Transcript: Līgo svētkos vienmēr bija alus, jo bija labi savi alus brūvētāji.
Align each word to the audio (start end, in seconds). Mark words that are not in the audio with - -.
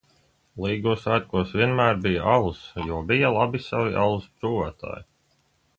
Līgo 0.63 0.93
svētkos 1.01 1.51
vienmēr 1.59 2.01
bija 2.07 2.25
alus, 2.33 2.65
jo 2.87 3.05
bija 3.13 3.33
labi 3.37 3.65
savi 3.69 3.95
alus 4.07 4.29
brūvētāji. 4.41 5.09